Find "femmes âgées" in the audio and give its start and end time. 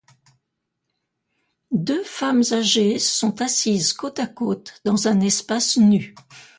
2.03-2.97